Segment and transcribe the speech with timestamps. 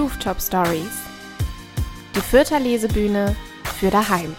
[0.00, 1.02] Rooftop Stories.
[2.16, 3.36] Die Fürther Lesebühne
[3.78, 4.34] für daheim.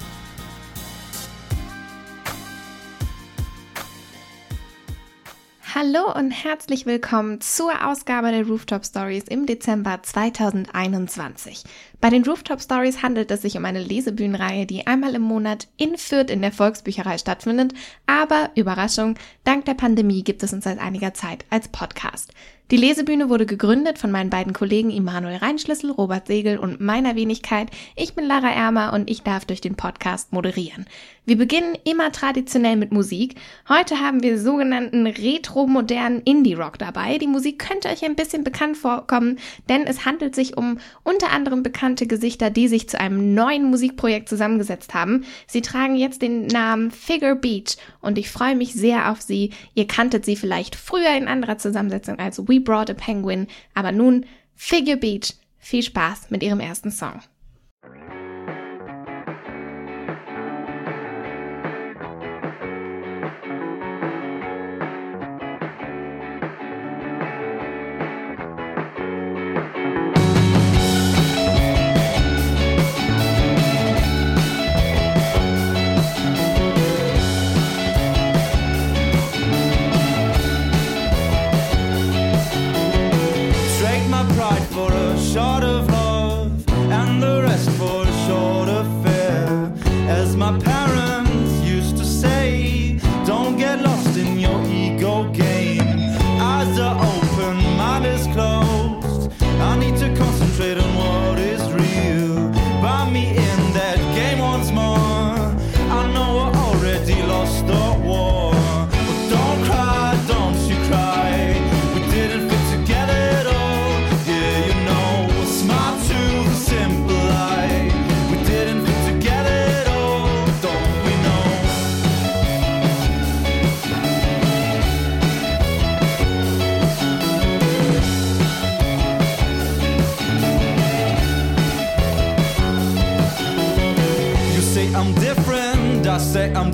[5.76, 11.64] Hallo und herzlich willkommen zur Ausgabe der Rooftop Stories im Dezember 2021.
[12.02, 15.98] Bei den Rooftop Stories handelt es sich um eine Lesebühnenreihe, die einmal im Monat in
[15.98, 17.76] Fürth in der Volksbücherei stattfindet,
[18.08, 22.34] aber Überraschung, dank der Pandemie gibt es uns seit einiger Zeit als Podcast.
[22.72, 27.70] Die Lesebühne wurde gegründet von meinen beiden Kollegen Immanuel Reinschlüssel, Robert Segel und meiner Wenigkeit.
[27.98, 30.86] Ich bin Lara Ermer und ich darf durch den Podcast moderieren.
[31.26, 33.36] Wir beginnen immer traditionell mit Musik.
[33.68, 37.18] Heute haben wir sogenannten retro-modernen Indie-Rock dabei.
[37.18, 41.64] Die Musik könnte euch ein bisschen bekannt vorkommen, denn es handelt sich um unter anderem
[41.64, 45.26] bekannte Gesichter, die sich zu einem neuen Musikprojekt zusammengesetzt haben.
[45.48, 49.52] Sie tragen jetzt den Namen Figure Beach und ich freue mich sehr auf sie.
[49.76, 54.26] Ihr kanntet sie vielleicht früher in anderer Zusammensetzung als We Brought a Penguin, aber nun
[54.56, 55.34] Figure Beach.
[55.60, 57.22] Viel Spaß mit ihrem ersten Song.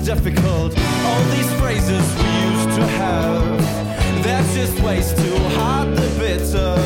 [0.08, 0.72] Difficult.
[1.04, 6.76] All these phrases we used to have, they're just ways to hide the bitter.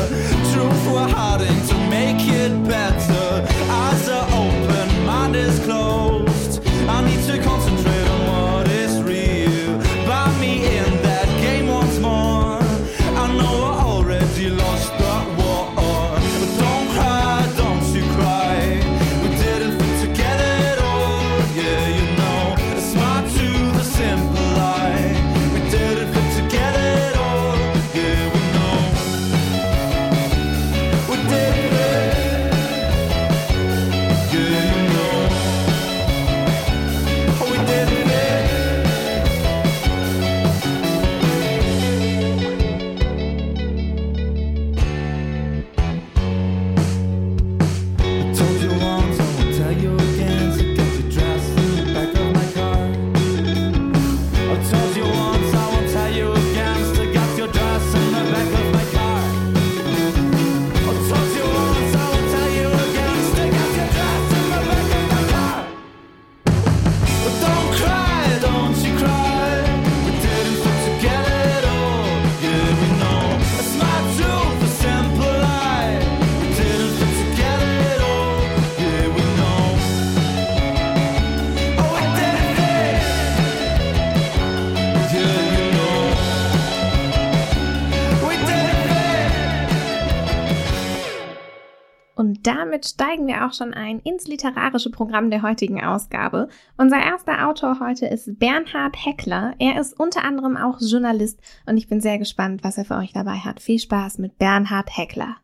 [0.51, 3.12] Truth we're hiding to make it better.
[92.43, 96.49] Damit steigen wir auch schon ein ins literarische Programm der heutigen Ausgabe.
[96.75, 99.55] Unser erster Autor heute ist Bernhard Heckler.
[99.59, 103.13] Er ist unter anderem auch Journalist und ich bin sehr gespannt, was er für euch
[103.13, 103.61] dabei hat.
[103.61, 105.37] Viel Spaß mit Bernhard Heckler.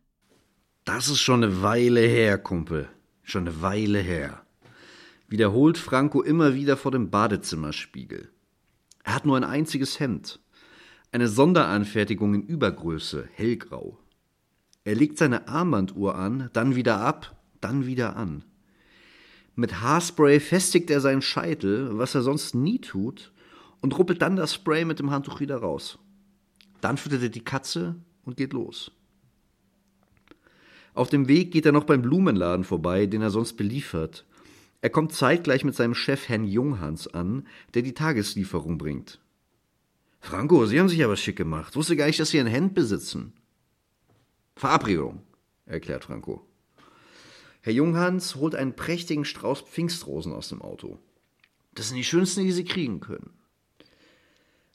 [0.84, 2.90] Das ist schon eine Weile her, Kumpel.
[3.24, 4.42] Schon eine Weile her.
[5.30, 8.30] Wiederholt Franco immer wieder vor dem Badezimmerspiegel.
[9.06, 10.42] Er hat nur ein einziges Hemd.
[11.13, 13.98] Eine Sonderanfertigung in Übergröße, hellgrau.
[14.84, 18.44] Er legt seine Armbanduhr an, dann wieder ab, dann wieder an.
[19.56, 23.34] Mit Haarspray festigt er seinen Scheitel, was er sonst nie tut,
[23.81, 26.00] und ruppelt dann das Spray mit dem Handtuch wieder raus.
[26.81, 28.92] Dann füttert er die Katze und geht los.
[30.94, 34.25] Auf dem Weg geht er noch beim Blumenladen vorbei, den er sonst beliefert.
[34.82, 39.20] Er kommt zeitgleich mit seinem Chef Herrn Junghans an, der die Tageslieferung bringt.
[40.22, 41.75] Franco, Sie haben sich aber schick gemacht.
[41.75, 43.34] Wusste gar nicht, dass Sie ein Hemd besitzen.
[44.60, 45.22] Verabredung,
[45.66, 46.46] erklärt Franco.
[47.62, 51.00] Herr Junghans holt einen prächtigen Strauß Pfingstrosen aus dem Auto.
[51.76, 53.32] Das sind die schönsten, die Sie kriegen können.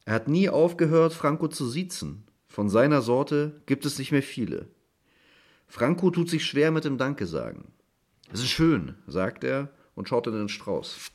[0.06, 2.24] Er hat nie aufgehört, Franco zu siezen.
[2.48, 4.70] Von seiner Sorte gibt es nicht mehr viele.
[5.66, 7.70] Franco tut sich schwer mit dem Danke sagen.
[8.32, 11.10] Es ist schön, sagt er und schaut in den Strauß.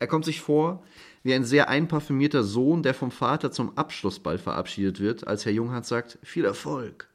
[0.00, 0.82] Er kommt sich vor
[1.22, 5.86] wie ein sehr einparfümierter Sohn, der vom Vater zum Abschlussball verabschiedet wird, als Herr Junghans
[5.86, 7.09] sagt, viel Erfolg.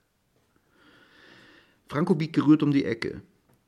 [1.95, 3.21] Franco biegt gerührt um die Ecke.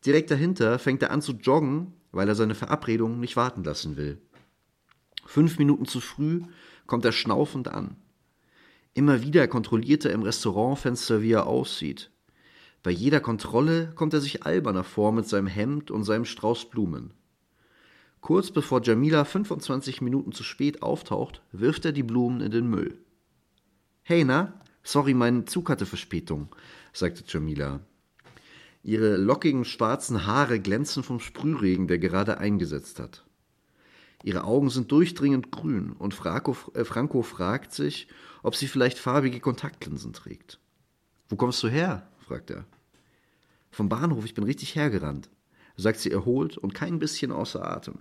[0.06, 4.18] Direkt dahinter fängt er an zu joggen, weil er seine Verabredung nicht warten lassen will.
[5.26, 6.42] Fünf Minuten zu früh
[6.88, 7.96] kommt er schnaufend an.
[8.94, 12.12] Immer wieder kontrolliert er im Restaurantfenster, wie er aussieht.
[12.84, 17.14] Bei jeder Kontrolle kommt er sich alberner vor mit seinem Hemd und seinem Strauß Blumen.
[18.20, 23.00] Kurz bevor Jamila 25 Minuten zu spät auftaucht, wirft er die Blumen in den Müll.
[24.04, 24.60] Hey, na?
[24.84, 26.54] Sorry, mein Zug hatte Verspätung,
[26.92, 27.80] sagte Jamila.
[28.88, 33.26] Ihre lockigen schwarzen Haare glänzen vom Sprühregen, der gerade eingesetzt hat.
[34.24, 38.08] Ihre Augen sind durchdringend grün und Franco, äh, Franco fragt sich,
[38.44, 40.62] ob sie vielleicht farbige Kontaktlinsen trägt.
[41.28, 42.08] Wo kommst du her?
[42.26, 42.64] fragt er.
[43.72, 45.30] Vom Bahnhof, ich bin richtig hergerannt,
[45.76, 47.96] sagt sie erholt und kein bisschen außer Atem.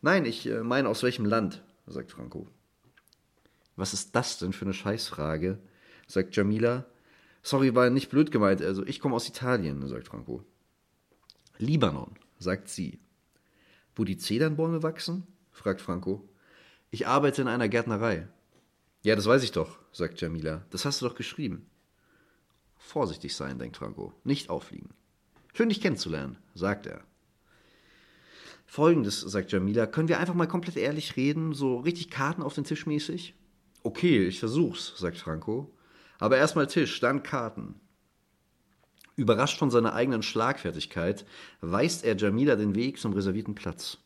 [0.00, 2.46] Nein, ich äh, meine, aus welchem Land, sagt Franco.
[3.74, 5.58] Was ist das denn für eine Scheißfrage?
[6.06, 6.86] sagt Jamila.
[7.48, 10.44] Sorry, war nicht blöd gemeint, also ich komme aus Italien, sagt Franco.
[11.56, 12.98] Libanon, sagt sie.
[13.96, 15.26] Wo die Zedernbäume wachsen?
[15.50, 16.28] fragt Franco.
[16.90, 18.28] Ich arbeite in einer Gärtnerei.
[19.02, 20.66] Ja, das weiß ich doch, sagt Jamila.
[20.68, 21.70] Das hast du doch geschrieben.
[22.76, 24.12] Vorsichtig sein, denkt Franco.
[24.24, 24.90] Nicht auffliegen.
[25.54, 27.00] Schön, dich kennenzulernen, sagt er.
[28.66, 32.64] Folgendes, sagt Jamila, können wir einfach mal komplett ehrlich reden, so richtig Karten auf den
[32.64, 33.34] Tisch mäßig?
[33.84, 35.72] Okay, ich versuch's, sagt Franco.
[36.18, 37.74] Aber erstmal Tisch, dann Karten.
[39.16, 41.24] Überrascht von seiner eigenen Schlagfertigkeit,
[41.60, 43.98] weist er Jamila den Weg zum reservierten Platz.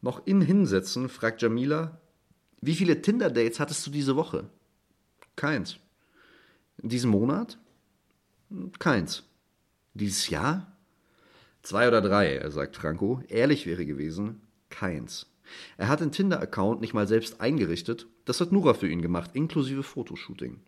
[0.00, 2.00] Noch im Hinsetzen fragt Jamila,
[2.60, 4.48] wie viele Tinder-Dates hattest du diese Woche?
[5.36, 5.78] Keins.
[6.82, 7.58] In diesem Monat?
[8.78, 9.24] Keins.
[9.94, 10.72] Dieses Jahr?
[11.62, 13.22] Zwei oder drei, sagt Franco.
[13.28, 15.26] Ehrlich wäre gewesen, keins.
[15.76, 19.82] Er hat den Tinder-Account nicht mal selbst eingerichtet, das hat Nura für ihn gemacht, inklusive
[19.82, 20.60] Fotoshooting.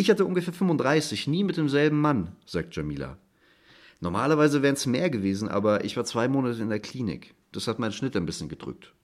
[0.00, 3.18] Ich hatte ungefähr 35, nie mit demselben Mann, sagt Jamila.
[4.00, 7.34] Normalerweise wären es mehr gewesen, aber ich war zwei Monate in der Klinik.
[7.52, 8.94] Das hat meinen Schnitt ein bisschen gedrückt.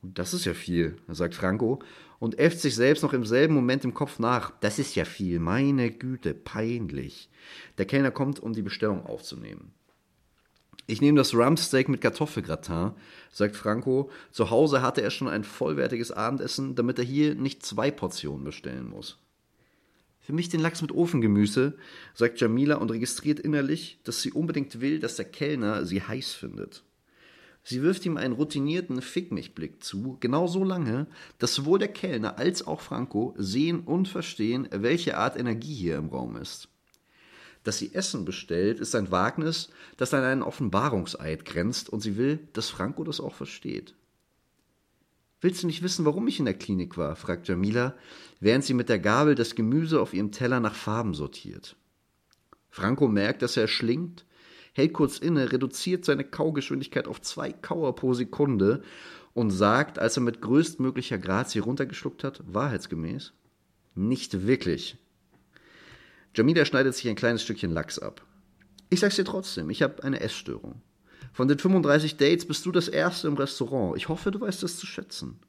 [0.00, 1.80] Das ist ja viel, sagt Franco
[2.20, 4.52] und äfft sich selbst noch im selben Moment im Kopf nach.
[4.60, 7.28] Das ist ja viel, meine Güte, peinlich.
[7.76, 9.72] Der Kellner kommt, um die Bestellung aufzunehmen.
[10.86, 12.92] Ich nehme das Rumpsteak mit Kartoffelgratin,
[13.32, 14.08] sagt Franco.
[14.30, 18.88] Zu Hause hatte er schon ein vollwertiges Abendessen, damit er hier nicht zwei Portionen bestellen
[18.88, 19.18] muss.
[20.24, 21.76] Für mich den Lachs mit Ofengemüse,
[22.14, 26.82] sagt Jamila und registriert innerlich, dass sie unbedingt will, dass der Kellner sie heiß findet.
[27.62, 31.88] Sie wirft ihm einen routinierten Fick mich Blick zu, genau so lange, dass sowohl der
[31.88, 36.68] Kellner als auch Franco sehen und verstehen, welche Art Energie hier im Raum ist.
[37.62, 39.68] Dass sie Essen bestellt, ist ein Wagnis,
[39.98, 43.94] das an einen Offenbarungseid grenzt und sie will, dass Franco das auch versteht.
[45.44, 47.16] Willst du nicht wissen, warum ich in der Klinik war?
[47.16, 47.94] fragt Jamila,
[48.40, 51.76] während sie mit der Gabel das Gemüse auf ihrem Teller nach Farben sortiert.
[52.70, 54.24] Franco merkt, dass er schlingt,
[54.72, 58.82] hält kurz inne, reduziert seine Kaugeschwindigkeit auf zwei Kauer pro Sekunde
[59.34, 63.34] und sagt, als er mit größtmöglicher Grazie runtergeschluckt hat, wahrheitsgemäß,
[63.94, 64.96] nicht wirklich.
[66.34, 68.24] Jamila schneidet sich ein kleines Stückchen Lachs ab.
[68.88, 70.80] Ich sag's dir trotzdem, ich habe eine Essstörung.
[71.34, 73.96] Von den 35 Dates bist du das erste im Restaurant.
[73.96, 75.40] Ich hoffe, du weißt das zu schätzen.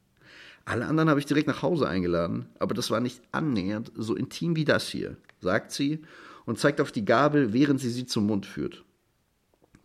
[0.64, 4.56] Alle anderen habe ich direkt nach Hause eingeladen, aber das war nicht annähernd so intim
[4.56, 6.02] wie das hier, sagt sie
[6.44, 8.84] und zeigt auf die Gabel, während sie sie zum Mund führt.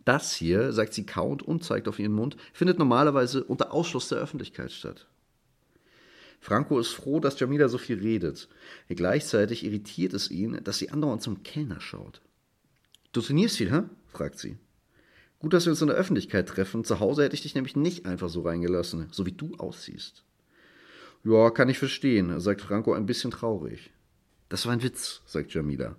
[0.04, 4.18] Das hier, sagt sie kaut und zeigt auf ihren Mund, findet normalerweise unter Ausschluss der
[4.18, 5.06] Öffentlichkeit statt.
[6.40, 8.48] Franco ist froh, dass Jamila so viel redet.
[8.88, 12.20] Gleichzeitig irritiert es ihn, dass sie andauernd zum Kellner schaut.
[13.12, 13.82] Du trainierst viel, hä?
[14.08, 14.56] fragt sie.
[15.42, 16.84] Gut, dass wir uns in der Öffentlichkeit treffen.
[16.84, 20.22] Zu Hause hätte ich dich nämlich nicht einfach so reingelassen, so wie du aussiehst.
[21.24, 23.90] Ja, kann ich verstehen, sagt Franco ein bisschen traurig.
[24.48, 25.96] Das war ein Witz, sagt Jamila.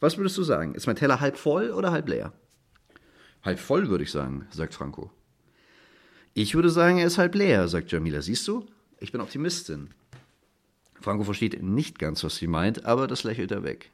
[0.00, 0.74] Was würdest du sagen?
[0.74, 2.32] Ist mein Teller halb voll oder halb leer?
[3.42, 5.10] Halb voll, würde ich sagen, sagt Franco.
[6.32, 8.22] Ich würde sagen, er ist halb leer, sagt Jamila.
[8.22, 8.64] Siehst du?
[8.98, 9.90] Ich bin Optimistin.
[11.02, 13.90] Franco versteht nicht ganz, was sie meint, aber das lächelt er weg.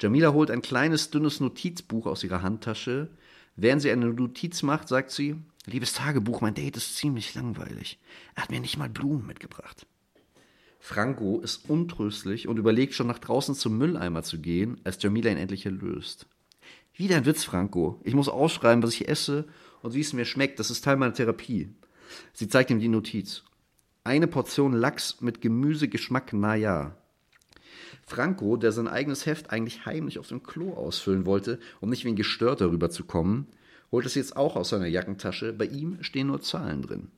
[0.00, 3.10] Jamila holt ein kleines, dünnes Notizbuch aus ihrer Handtasche.
[3.56, 7.98] Während sie eine Notiz macht, sagt sie, Liebes Tagebuch, mein Date ist ziemlich langweilig.
[8.34, 9.86] Er hat mir nicht mal Blumen mitgebracht.
[10.78, 15.38] Franco ist untröstlich und überlegt schon nach draußen zum Mülleimer zu gehen, als Jamila ihn
[15.38, 16.26] endlich erlöst.
[16.92, 17.98] Wieder ein Witz, Franco.
[18.04, 19.48] Ich muss aufschreiben, was ich esse
[19.80, 20.58] und wie es mir schmeckt.
[20.58, 21.70] Das ist Teil meiner Therapie.
[22.34, 23.44] Sie zeigt ihm die Notiz.
[24.04, 26.94] Eine Portion Lachs mit Gemüsegeschmack, na ja.
[28.06, 32.08] Franco, der sein eigenes Heft eigentlich heimlich auf dem Klo ausfüllen wollte, um nicht wie
[32.08, 33.46] ein Gestörter rüberzukommen,
[33.90, 35.52] holt es jetzt auch aus seiner Jackentasche.
[35.52, 37.08] Bei ihm stehen nur Zahlen drin.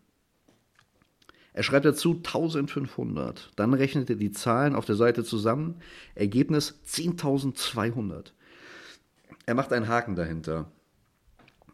[1.52, 3.50] Er schreibt dazu 1500.
[3.56, 5.76] Dann rechnet er die Zahlen auf der Seite zusammen.
[6.14, 8.32] Ergebnis 10.200.
[9.46, 10.70] Er macht einen Haken dahinter.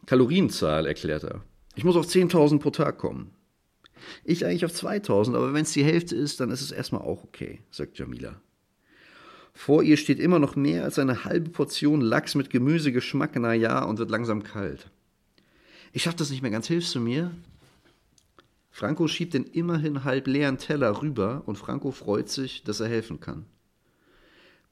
[0.05, 1.43] Kalorienzahl, erklärt er.
[1.75, 3.31] Ich muss auf 10.000 pro Tag kommen.
[4.23, 7.23] Ich eigentlich auf 2.000, aber wenn es die Hälfte ist, dann ist es erstmal auch
[7.23, 8.41] okay, sagt Jamila.
[9.53, 13.83] Vor ihr steht immer noch mehr als eine halbe Portion Lachs mit Gemüsegeschmack, na ja,
[13.83, 14.89] und wird langsam kalt.
[15.91, 17.31] Ich schaff das nicht mehr ganz, hilfst du mir?
[18.71, 23.19] Franco schiebt den immerhin halb leeren Teller rüber und Franco freut sich, dass er helfen
[23.19, 23.45] kann.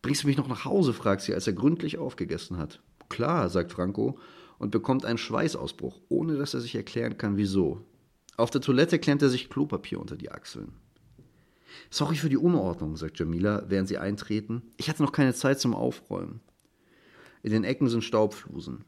[0.01, 0.93] Bringst du mich noch nach Hause?
[0.93, 2.81] fragt sie, als er gründlich aufgegessen hat.
[3.09, 4.17] Klar, sagt Franco
[4.57, 7.85] und bekommt einen Schweißausbruch, ohne dass er sich erklären kann, wieso.
[8.37, 10.73] Auf der Toilette klemmt er sich Klopapier unter die Achseln.
[11.89, 14.61] Sorry für die Unordnung, sagt Jamila, während sie eintreten.
[14.77, 16.41] Ich hatte noch keine Zeit zum Aufräumen.
[17.43, 18.85] In den Ecken sind Staubflusen.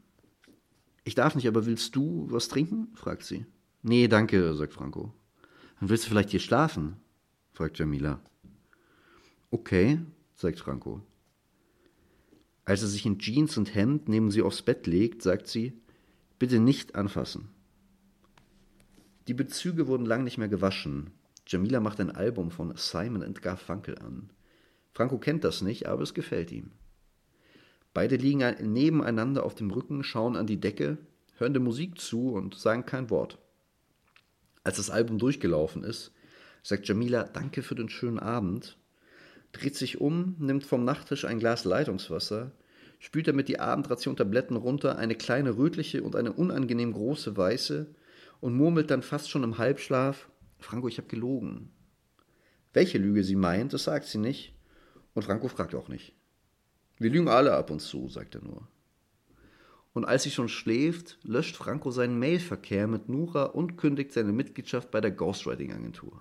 [1.04, 2.88] Ich darf nicht, aber willst du was trinken?
[2.94, 3.46] fragt sie.
[3.82, 5.12] Nee, danke, sagt Franco.
[5.80, 6.96] Dann willst du vielleicht hier schlafen?
[7.52, 8.20] fragt Jamila.
[9.50, 10.00] Okay,
[10.34, 11.02] sagt Franco.
[12.64, 15.74] Als er sich in Jeans und Hemd neben sie aufs Bett legt, sagt sie,
[16.38, 17.48] bitte nicht anfassen.
[19.28, 21.10] Die Bezüge wurden lang nicht mehr gewaschen.
[21.46, 24.30] Jamila macht ein Album von Simon and Garfunkel an.
[24.92, 26.70] Franco kennt das nicht, aber es gefällt ihm.
[27.92, 30.98] Beide liegen nebeneinander auf dem Rücken, schauen an die Decke,
[31.36, 33.38] hören der Musik zu und sagen kein Wort.
[34.62, 36.12] Als das Album durchgelaufen ist,
[36.62, 38.78] sagt Jamila Danke für den schönen Abend,
[39.52, 42.52] dreht sich um, nimmt vom Nachttisch ein Glas Leitungswasser,
[42.98, 47.86] spült damit die Abendration Tabletten runter, eine kleine rötliche und eine unangenehm große weiße,
[48.40, 50.28] und murmelt dann fast schon im Halbschlaf
[50.64, 51.70] Franco, ich habe gelogen.
[52.72, 54.54] Welche Lüge sie meint, das sagt sie nicht.
[55.14, 56.14] Und Franco fragt auch nicht.
[56.98, 58.66] Wir lügen alle ab und zu, sagt er nur.
[59.92, 64.90] Und als sie schon schläft, löscht Franco seinen Mailverkehr mit Nura und kündigt seine Mitgliedschaft
[64.90, 66.20] bei der Ghostwriting-Agentur.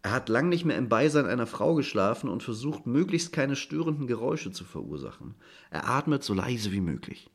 [0.00, 4.06] Er hat lang nicht mehr im Beisein einer Frau geschlafen und versucht, möglichst keine störenden
[4.06, 5.34] Geräusche zu verursachen.
[5.70, 7.30] Er atmet so leise wie möglich.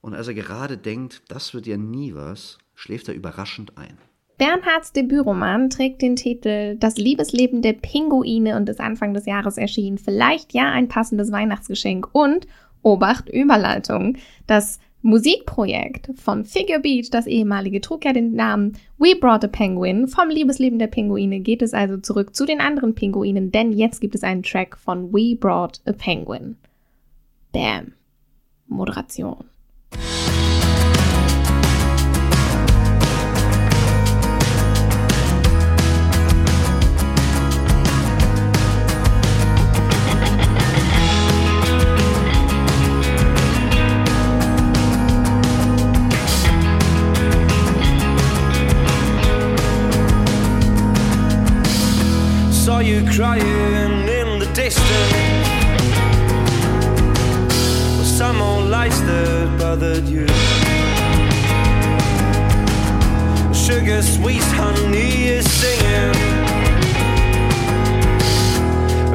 [0.00, 3.98] Und als er gerade denkt, das wird ja nie was, schläft er überraschend ein.
[4.38, 9.98] Bernhards Debütroman trägt den Titel Das Liebesleben der Pinguine und ist Anfang des Jahres erschienen.
[9.98, 12.46] Vielleicht ja ein passendes Weihnachtsgeschenk und
[12.82, 14.16] Obacht Überleitung.
[14.46, 20.06] Das Musikprojekt von Figure Beach, das ehemalige, trug ja den Namen We Brought a Penguin.
[20.06, 24.14] Vom Liebesleben der Pinguine geht es also zurück zu den anderen Pinguinen, denn jetzt gibt
[24.14, 26.56] es einen Track von We Brought a Penguin.
[27.52, 27.92] Bam.
[28.68, 29.44] Moderation.
[59.78, 60.26] Bothered you.
[63.54, 66.14] Sugar sweet honey is singing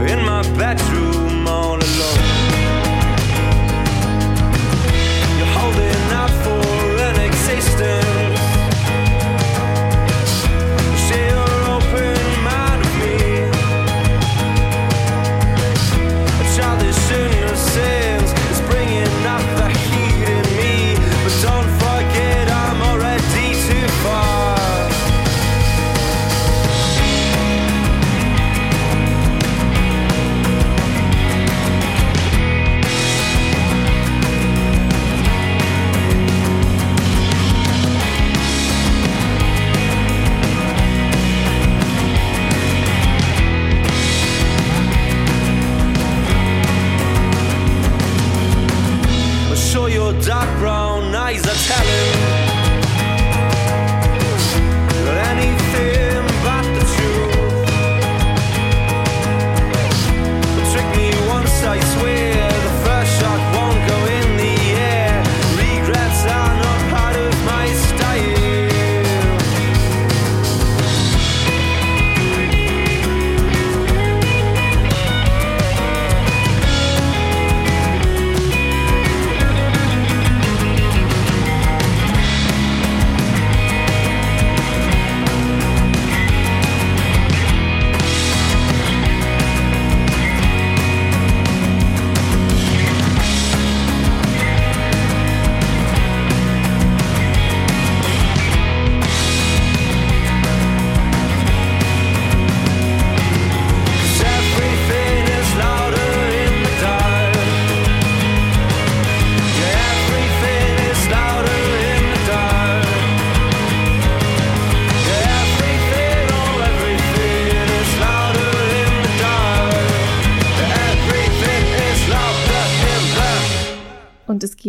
[0.08, 1.23] in my bedroom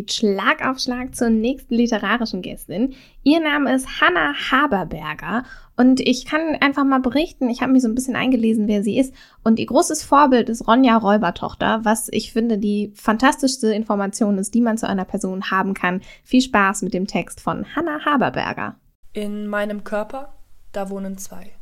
[0.05, 2.95] geht Schlag auf Schlag zur nächsten literarischen Gästin.
[3.23, 5.45] Ihr Name ist Hanna Haberberger
[5.77, 8.99] und ich kann einfach mal berichten, ich habe mich so ein bisschen eingelesen, wer sie
[8.99, 14.55] ist und ihr großes Vorbild ist Ronja Räubertochter, was ich finde die fantastischste Information ist,
[14.55, 16.03] die man zu einer Person haben kann.
[16.23, 18.77] Viel Spaß mit dem Text von Hanna Haberberger.
[19.13, 20.35] In meinem Körper,
[20.73, 21.53] da wohnen zwei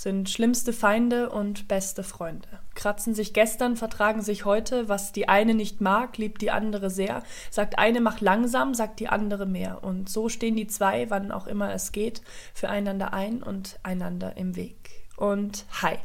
[0.00, 2.46] sind schlimmste Feinde und beste Freunde.
[2.76, 7.24] Kratzen sich gestern, vertragen sich heute, was die eine nicht mag, liebt die andere sehr,
[7.50, 9.82] sagt eine mach langsam, sagt die andere mehr.
[9.82, 12.22] Und so stehen die zwei, wann auch immer es geht,
[12.54, 14.76] füreinander ein und einander im Weg.
[15.16, 15.96] Und hi,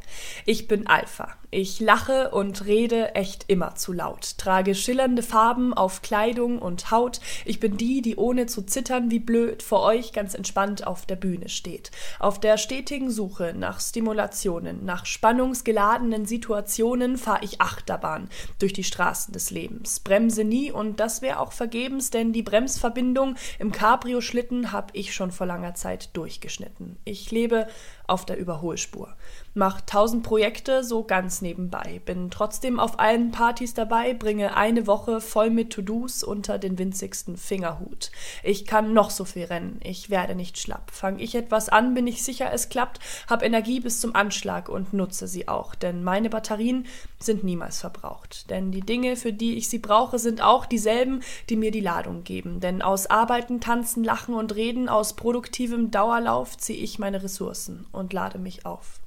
[0.46, 6.01] ich bin Alpha, ich lache und rede echt immer zu laut, trage schillernde Farben auf
[6.01, 7.22] Kleidung und Haut.
[7.45, 11.15] Ich bin die, die ohne zu zittern wie blöd vor euch ganz entspannt auf der
[11.15, 11.91] Bühne steht.
[12.19, 19.31] Auf der stetigen Suche nach Stimulationen, nach spannungsgeladenen Situationen fahr ich Achterbahn durch die Straßen
[19.31, 20.00] des Lebens.
[20.00, 25.31] Bremse nie und das wäre auch vergebens, denn die Bremsverbindung im Cabrio-Schlitten hab ich schon
[25.31, 26.98] vor langer Zeit durchgeschnitten.
[27.05, 27.67] Ich lebe
[28.07, 29.15] auf der Überholspur
[29.53, 35.22] mach tausend Projekte so ganz nebenbei, bin trotzdem auf allen Partys dabei, bringe eine Woche
[35.22, 38.11] voll mit To-Dos unter den winzigsten Fingerhut.
[38.42, 40.92] Ich kann noch so viel rennen, ich werde nicht schlapp.
[40.92, 44.94] Fang ich etwas an, bin ich sicher, es klappt, hab Energie bis zum Anschlag und
[44.94, 46.87] nutze sie auch, denn meine Batterien
[47.20, 48.50] sind niemals verbraucht.
[48.50, 52.24] Denn die Dinge, für die ich sie brauche, sind auch dieselben, die mir die Ladung
[52.24, 52.59] geben.
[52.59, 58.13] Denn aus Arbeiten, Tanzen, Lachen und Reden, aus produktivem Dauerlauf ziehe ich meine Ressourcen und
[58.13, 59.02] lade mich auf.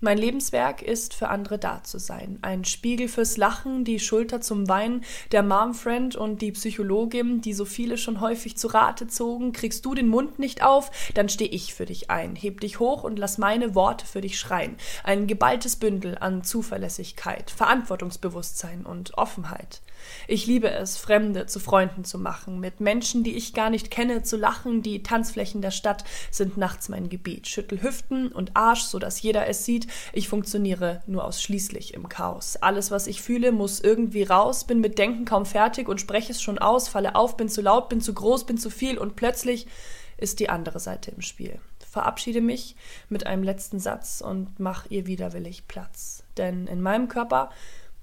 [0.00, 2.38] Mein Lebenswerk ist, für andere da zu sein.
[2.42, 7.64] Ein Spiegel fürs Lachen, die Schulter zum Weinen, der Momfriend und die Psychologin, die so
[7.64, 9.52] viele schon häufig zu Rate zogen.
[9.52, 12.36] Kriegst du den Mund nicht auf, dann steh ich für dich ein.
[12.36, 14.76] Heb dich hoch und lass meine Worte für dich schreien.
[15.04, 19.80] Ein geballtes Bündel an Zuverlässigkeit, Verantwortungsbewusstsein und Offenheit.
[20.28, 24.22] Ich liebe es, Fremde zu Freunden zu machen, mit Menschen, die ich gar nicht kenne,
[24.22, 24.82] zu lachen.
[24.82, 27.46] Die Tanzflächen der Stadt sind nachts mein Gebiet.
[27.46, 29.86] Schüttel Hüften und Arsch, so dass jeder es sieht.
[30.12, 32.56] Ich funktioniere nur ausschließlich im Chaos.
[32.56, 36.42] Alles, was ich fühle, muss irgendwie raus, bin mit Denken kaum fertig und spreche es
[36.42, 39.66] schon aus, falle auf, bin zu laut, bin zu groß, bin zu viel und plötzlich
[40.16, 41.58] ist die andere Seite im Spiel.
[41.90, 42.76] Verabschiede mich
[43.08, 46.24] mit einem letzten Satz und mach ihr widerwillig Platz.
[46.36, 47.50] Denn in meinem Körper,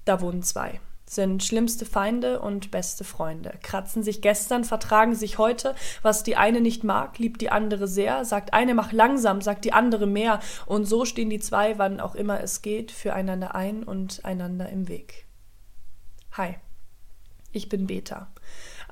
[0.04, 0.80] da wohnen zwei
[1.14, 6.60] sind schlimmste Feinde und beste Freunde, kratzen sich gestern, vertragen sich heute, was die eine
[6.60, 10.84] nicht mag, liebt die andere sehr, sagt eine mach langsam, sagt die andere mehr, und
[10.84, 15.26] so stehen die zwei, wann auch immer es geht, füreinander ein und einander im Weg.
[16.32, 16.56] Hi,
[17.52, 18.28] ich bin Beta.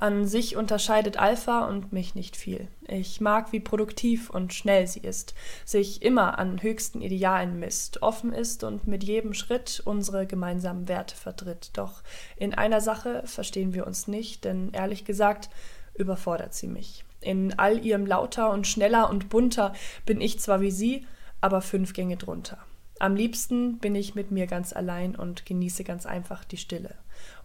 [0.00, 2.68] An sich unterscheidet Alpha und mich nicht viel.
[2.88, 5.34] Ich mag, wie produktiv und schnell sie ist,
[5.66, 11.14] sich immer an höchsten Idealen misst, offen ist und mit jedem Schritt unsere gemeinsamen Werte
[11.14, 11.72] vertritt.
[11.74, 12.02] Doch
[12.36, 15.50] in einer Sache verstehen wir uns nicht, denn ehrlich gesagt
[15.92, 17.04] überfordert sie mich.
[17.20, 19.74] In all ihrem lauter und schneller und bunter
[20.06, 21.06] bin ich zwar wie sie,
[21.42, 22.56] aber fünf Gänge drunter.
[23.00, 26.94] Am liebsten bin ich mit mir ganz allein und genieße ganz einfach die Stille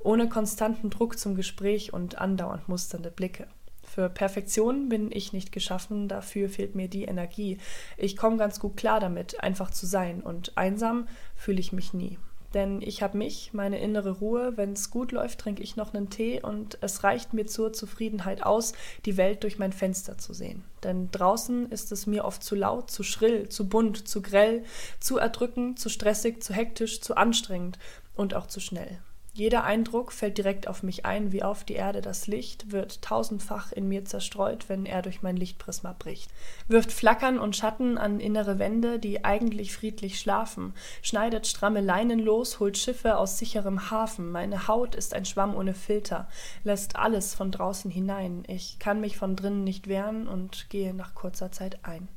[0.06, 3.48] ohne konstanten Druck zum Gespräch und andauernd musternde Blicke.
[3.84, 7.60] Für Perfektion bin ich nicht geschaffen, dafür fehlt mir die Energie.
[7.98, 12.18] Ich komme ganz gut klar damit, einfach zu sein, und einsam fühle ich mich nie.
[12.54, 16.10] Denn ich habe mich, meine innere Ruhe, wenn es gut läuft, trinke ich noch einen
[16.10, 18.74] Tee und es reicht mir zur Zufriedenheit aus,
[19.06, 20.63] die Welt durch mein Fenster zu sehen.
[20.84, 24.63] Denn draußen ist es mir oft zu laut, zu schrill, zu bunt, zu grell,
[25.02, 27.78] zu erdrückend, zu stressig, zu hektisch, zu anstrengend
[28.15, 29.00] und auch zu schnell.
[29.38, 33.74] Jeder Eindruck fällt direkt auf mich ein, wie auf die Erde das Licht, wird tausendfach
[33.74, 36.32] in mir zerstreut, wenn er durch mein Lichtprisma bricht,
[36.69, 42.62] wirft Flackern und Schatten an innere Wände, die eigentlich friedlich schlafen, schneidet stramme Leinen los,
[42.62, 46.30] holt Schiffe aus sicherem Hafen, meine Haut ist ein Schwamm ohne Filter,
[46.63, 51.13] lässt alles von draußen hinein, ich kann mich von drinnen nicht wehren und gehe nach
[51.13, 52.08] kurzer Zeit ein.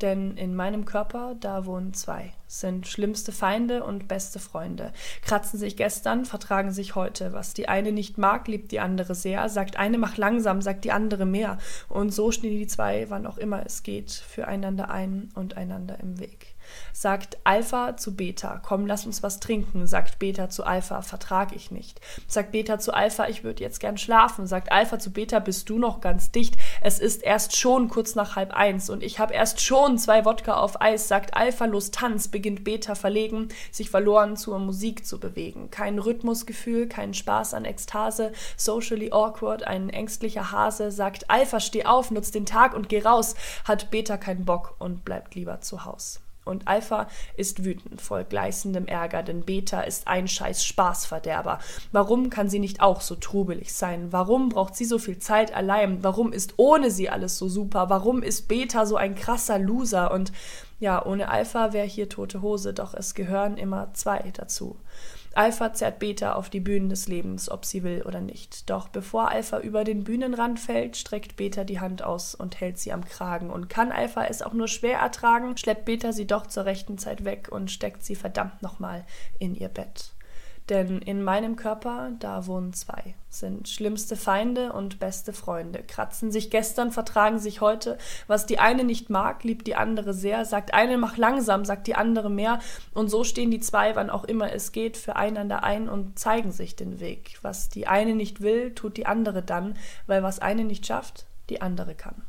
[0.00, 5.76] Denn in meinem Körper, da wohnen zwei, sind schlimmste Feinde und beste Freunde, kratzen sich
[5.76, 7.32] gestern, vertragen sich heute.
[7.32, 10.92] Was die eine nicht mag, liebt die andere sehr, sagt eine mach langsam, sagt die
[10.92, 11.58] andere mehr.
[11.88, 16.18] Und so stehen die zwei, wann auch immer es geht, füreinander ein und einander im
[16.18, 16.53] Weg.
[16.92, 19.86] Sagt Alpha zu Beta, komm, lass uns was trinken.
[19.86, 22.00] Sagt Beta zu Alpha, vertrag ich nicht.
[22.26, 24.46] Sagt Beta zu Alpha, ich würde jetzt gern schlafen.
[24.46, 26.56] Sagt Alpha zu Beta, bist du noch ganz dicht?
[26.80, 30.54] Es ist erst schon kurz nach halb eins und ich habe erst schon zwei Wodka
[30.54, 31.08] auf Eis.
[31.08, 35.70] Sagt Alpha, los Tanz, beginnt Beta verlegen, sich verloren zur Musik zu bewegen.
[35.70, 40.90] Kein Rhythmusgefühl, kein Spaß an Ekstase, socially awkward, ein ängstlicher Hase.
[40.90, 43.34] Sagt Alpha, steh auf, nutz den Tag und geh raus.
[43.64, 46.23] Hat Beta keinen Bock und bleibt lieber zu Haus.
[46.44, 51.58] Und Alpha ist wütend, voll gleißendem Ärger, denn Beta ist ein scheiß Spaßverderber.
[51.92, 54.12] Warum kann sie nicht auch so trubelig sein?
[54.12, 56.02] Warum braucht sie so viel Zeit allein?
[56.02, 57.88] Warum ist ohne sie alles so super?
[57.90, 60.12] Warum ist Beta so ein krasser Loser?
[60.12, 60.32] Und
[60.80, 64.76] ja, ohne Alpha wäre hier tote Hose, doch es gehören immer zwei dazu.
[65.36, 68.70] Alpha zerrt Beta auf die Bühnen des Lebens, ob sie will oder nicht.
[68.70, 72.92] Doch bevor Alpha über den Bühnenrand fällt, streckt Beta die Hand aus und hält sie
[72.92, 73.50] am Kragen.
[73.50, 77.24] Und kann Alpha es auch nur schwer ertragen, schleppt Beta sie doch zur rechten Zeit
[77.24, 79.04] weg und steckt sie verdammt nochmal
[79.38, 80.13] in ihr Bett.
[80.70, 86.50] Denn in meinem Körper, da wohnen zwei, sind schlimmste Feinde und beste Freunde, kratzen sich
[86.50, 87.98] gestern, vertragen sich heute.
[88.28, 91.96] Was die eine nicht mag, liebt die andere sehr, sagt eine mach langsam, sagt die
[91.96, 92.60] andere mehr.
[92.94, 96.76] Und so stehen die zwei, wann auch immer es geht, füreinander ein und zeigen sich
[96.76, 97.38] den Weg.
[97.42, 101.60] Was die eine nicht will, tut die andere dann, weil was eine nicht schafft, die
[101.60, 102.22] andere kann.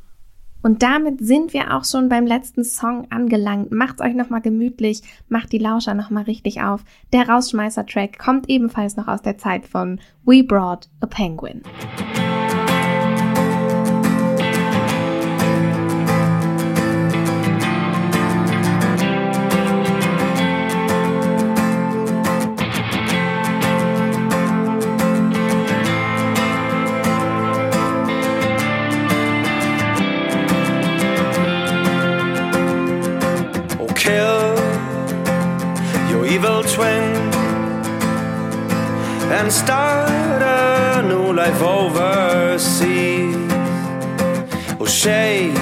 [0.65, 3.71] Und damit sind wir auch schon beim letzten Song angelangt.
[3.71, 6.84] Macht's euch nochmal gemütlich, macht die Lauscher nochmal richtig auf.
[7.13, 11.62] Der Rausschmeißer-Track kommt ebenfalls noch aus der Zeit von We Brought a Penguin.
[39.46, 43.36] And start a new life overseas.
[44.80, 45.56] Or shake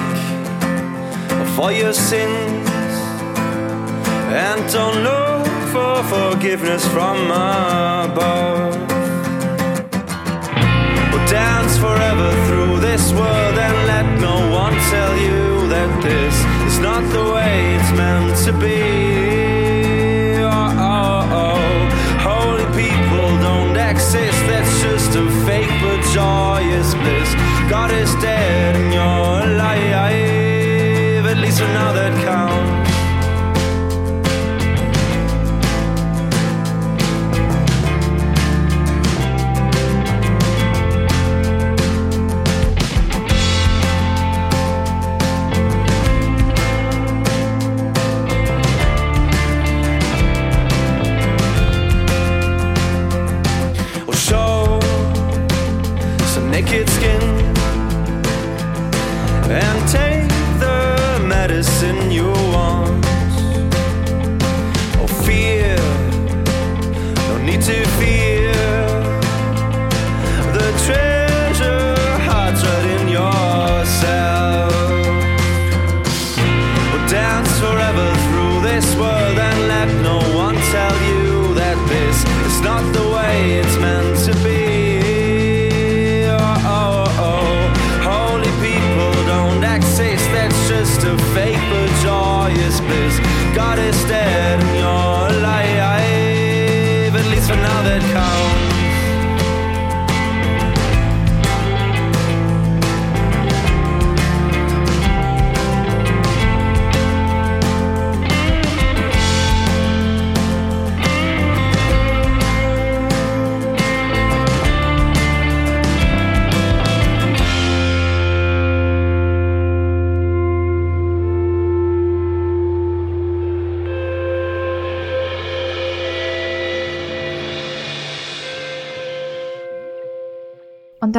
[1.60, 2.70] all your sins
[4.44, 8.76] and don't look for forgiveness from above.
[11.14, 16.36] Or dance forever through this world and let no one tell you that this
[16.70, 19.13] is not the way it's meant to be.
[27.94, 31.60] Is dead in your life, at least
[31.94, 32.23] that
[93.84, 94.23] Und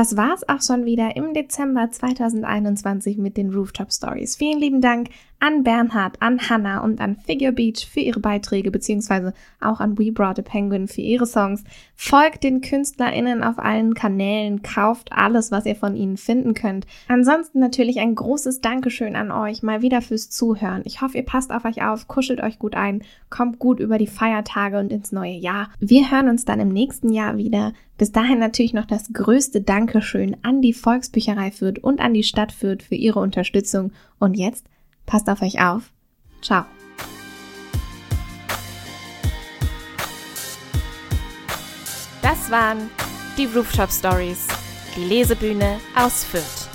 [0.04, 4.36] das war's auch schon wieder im Dezember 2021 mit den Rooftop Stories.
[4.36, 5.08] Vielen lieben Dank
[5.44, 10.10] an Bernhard, an Hannah und an Figure Beach für ihre Beiträge, beziehungsweise auch an We
[10.10, 11.64] Brought a Penguin für ihre Songs.
[11.94, 16.86] Folgt den KünstlerInnen auf allen Kanälen, kauft alles, was ihr von ihnen finden könnt.
[17.08, 20.80] Ansonsten natürlich ein großes Dankeschön an euch mal wieder fürs Zuhören.
[20.86, 24.06] Ich hoffe, ihr passt auf euch auf, kuschelt euch gut ein, kommt gut über die
[24.06, 25.68] Feiertage und ins neue Jahr.
[25.78, 27.74] Wir hören uns dann im nächsten Jahr wieder.
[27.98, 32.50] Bis dahin natürlich noch das größte Dankeschön an die Volksbücherei Fürth und an die Stadt
[32.50, 33.92] Fürth für ihre Unterstützung.
[34.18, 34.66] Und jetzt
[35.06, 35.82] passt auf euch auf.
[36.42, 36.64] Ciao.
[42.22, 42.90] Das waren
[43.36, 44.48] die Rooftop Stories,
[44.96, 46.73] die Lesebühne aus Fürth.